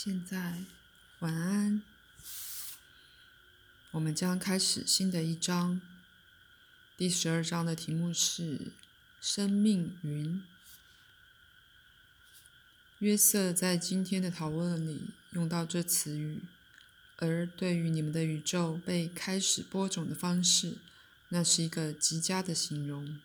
[0.00, 0.58] 现在，
[1.18, 1.82] 晚安。
[3.90, 5.80] 我们将开始新的一章。
[6.96, 8.70] 第十二章的题目是
[9.20, 10.44] “生命云”。
[13.00, 16.42] 约瑟在今天的讨论里用到这词语，
[17.16, 20.78] 而对于你们的宇宙被开始播种的方式，
[21.30, 23.18] 那是一个极佳的形容。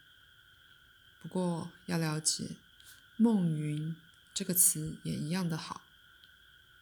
[1.21, 2.45] 不过要了解
[3.17, 3.95] “梦云”
[4.33, 5.83] 这个词也一样的好。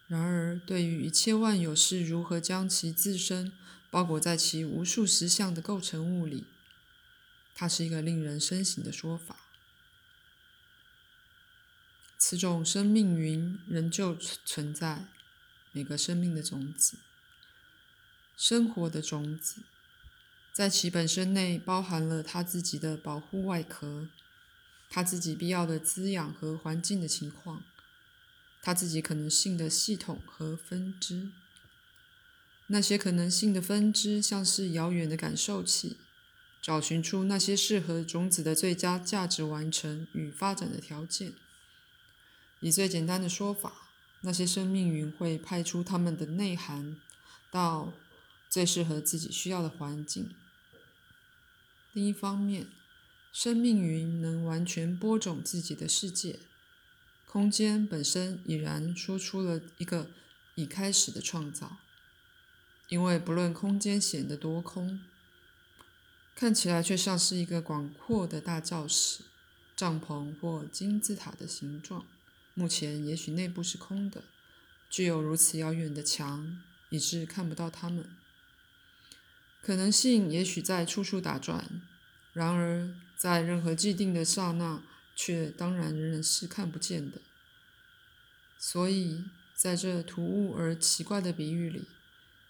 [0.08, 3.52] 然而，对于一切万有是如何将其自身
[3.90, 6.44] 包裹在其无数实相的构成物里，
[7.54, 9.36] 它是一个令人深省的说法。
[12.18, 15.06] 此种生命云仍旧存在，
[15.72, 16.98] 每个生命的种子，
[18.36, 19.62] 生活的种子，
[20.52, 24.08] 在其本身内包含了它自己的保护外壳，
[24.88, 27.64] 它自己必要的滋养和环境的情况。
[28.62, 31.32] 他自己可能性的系统和分支，
[32.68, 35.96] 那些可能性的分支像是遥远的感受器，
[36.62, 41.32] 找寻出那些适合种子的最佳价值完成与发展的条件。
[42.60, 43.88] 以最简单的说法，
[44.20, 46.96] 那些生命云会派出它们的内涵
[47.50, 47.92] 到
[48.48, 50.32] 最适合自己需要的环境。
[51.92, 52.68] 另一方面，
[53.32, 56.38] 生命云能完全播种自己的世界。
[57.32, 60.10] 空间本身已然说出了一个
[60.54, 61.78] 已开始的创造，
[62.88, 65.00] 因为不论空间显得多空，
[66.34, 69.22] 看起来却像是一个广阔的大教室、
[69.74, 72.04] 帐篷或金字塔的形状。
[72.52, 74.24] 目前也许内部是空的，
[74.90, 76.60] 具有如此遥远的墙，
[76.90, 78.14] 以致看不到它们。
[79.62, 81.80] 可能性也许在处处打转，
[82.34, 84.82] 然而在任何既定的刹那。
[85.14, 87.20] 却当然仍然是看不见的。
[88.58, 91.84] 所以，在这突兀而奇怪的比喻里，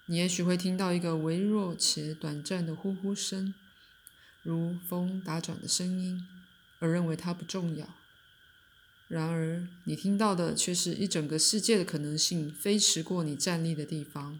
[0.05, 3.53] 你也许会听到一个微弱且短暂的呼呼声，
[4.43, 6.27] 如风打转的声音，
[6.79, 7.95] 而认为它不重要。
[9.07, 14.39] 然而，你听到的却是一整个世界的可能性飞驰过你站立的地方。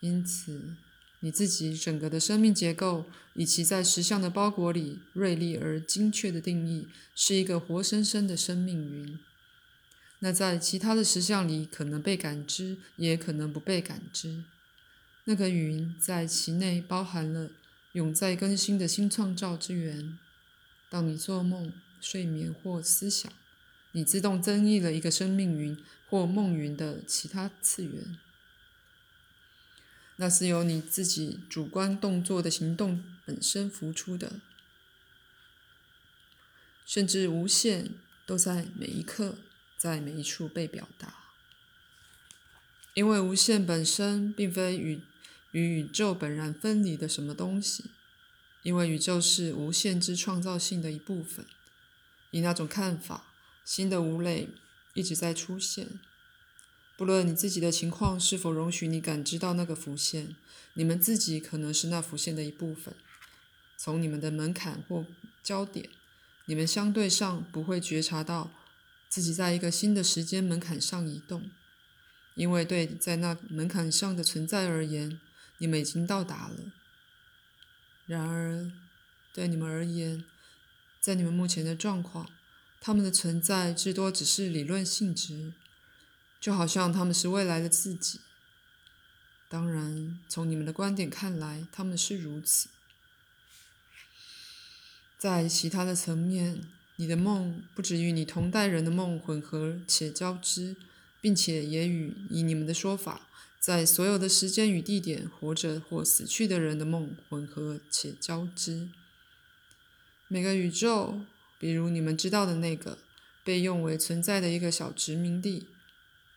[0.00, 0.76] 因此。
[1.24, 9.18] 你自己整个的生命结构，以其在实相的包裹里锐利而精确的定义，是一个活生生的生命云。
[10.18, 14.44] 那在其他的实相里可能被感知，也可能不被感知。
[15.24, 17.50] 那个云在其内包含了
[17.92, 20.18] 永在更新的新创造之源。
[20.90, 23.32] 当你做梦、睡眠或思想，
[23.92, 25.74] 你自动增益了一个生命云
[26.10, 28.18] 或梦云的其他次元。
[30.16, 34.40] 那是由你自己主观动作的行动本身浮出的，
[36.86, 37.90] 甚至无限
[38.24, 39.36] 都在每一刻，
[39.76, 41.14] 在每一处被表达。
[42.94, 45.00] 因为无限本身并非与
[45.50, 47.86] 与宇宙本然分离的什么东西，
[48.62, 51.44] 因为宇宙是无限之创造性的一部分。
[52.30, 53.32] 以那种看法，
[53.64, 54.48] 新的无类
[54.94, 55.98] 一直在出现。
[56.96, 60.36] 不论你自己的情况是否容许你感知到那个浮现，
[60.74, 62.94] 你们自己可能是那浮现的一部分。
[63.76, 65.04] 从你们的门槛或
[65.42, 65.90] 焦点，
[66.46, 68.52] 你们相对上不会觉察到
[69.08, 71.50] 自己在一个新的时间门槛上移动，
[72.36, 75.20] 因为对在那门槛上的存在而言，
[75.58, 76.72] 你们已经到达了。
[78.06, 78.70] 然而，
[79.32, 80.24] 对你们而言，
[81.00, 82.30] 在你们目前的状况，
[82.80, 85.54] 他们的存在至多只是理论性质。
[86.44, 88.20] 就好像他们是未来的自己。
[89.48, 92.68] 当然，从你们的观点看来，他们是如此。
[95.16, 96.60] 在其他的层面，
[96.96, 100.76] 你的梦不止与你同代人的梦混合且交织，
[101.22, 103.26] 并且也与以你们的说法，
[103.58, 108.90] 在所有的时间与地点活着或死去的人的梦混合且交织。
[110.28, 111.22] 每个宇宙，
[111.58, 112.98] 比如你们知道的那个，
[113.42, 115.68] 被用为存在的一个小殖民地。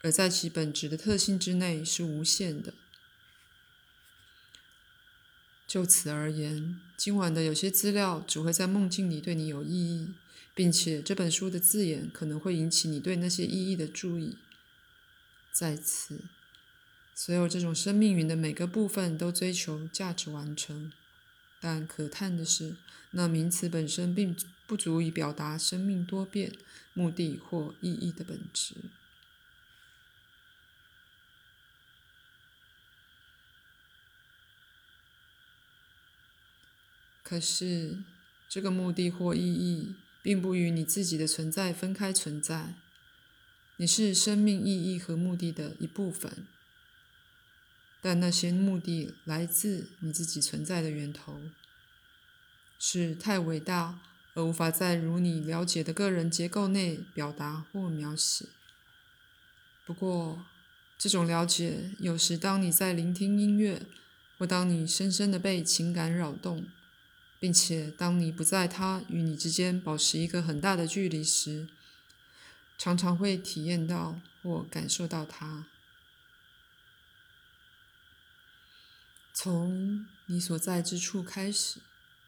[0.02, 2.74] 而在其本质的特性之内是无限的。
[5.68, 10.14] 就此而言，今晚的有些资料只会在梦境里对你有意义，
[10.56, 14.38] 并且这本书的字眼可能会引起你对那些意义的注意。
[15.52, 16.22] 在此，
[17.14, 20.94] 所有这种生命云的每个部分都追求价值完成，
[21.60, 22.78] 但可叹的是，
[23.12, 24.34] 那名词本身并
[24.66, 26.54] 不足以表达生命多变、
[26.94, 28.76] 目的或意义的本质。
[37.30, 37.98] 可是，
[38.48, 42.76] 这个目的或意义，并不与你自己的存在分开存在。
[43.76, 46.48] 你是生命意义和目的的一部分，
[48.00, 51.42] 但那些目的来自你自己存在的源头，
[52.80, 54.00] 是太伟大
[54.34, 58.46] 而无法在如你了解的个人结构内表达或描写。
[59.86, 60.46] 不过，
[60.98, 63.82] 这种了解有时，当你在聆听音乐，
[64.38, 66.66] 或当你深深的被情感扰动，
[67.40, 71.68] 并且当你不在他与你之间保持一个很大的距离时，
[72.78, 75.66] 常常会体验到或感受到他。
[79.34, 81.80] 从你所在之处开始，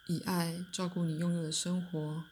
[0.05, 2.23] 以爱照顾你拥有的生活，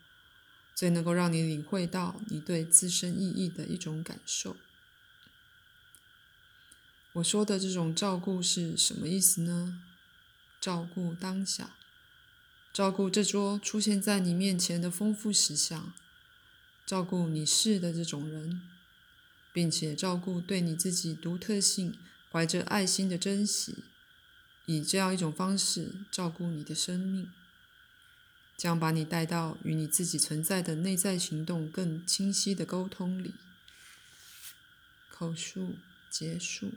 [0.76, 4.56] 最能够让你领会到你对自身意义的一种感受。
[7.14, 9.82] 我说的这种照顾是什么意思呢？
[10.62, 11.76] 照顾当下，
[12.78, 15.92] 照顾这桌出现在你面前的丰富食相。
[16.86, 18.62] 照顾你是的这种人，
[19.52, 21.98] 并且照顾对你自己独特性
[22.32, 23.78] 怀着爱心的珍惜，
[24.68, 27.32] 以这样一种方式照顾你的生命，
[28.56, 33.34] 将把你带到与你自己存在的内在行动更清晰的沟通里。
[35.10, 35.78] 口述
[36.12, 36.74] 结束。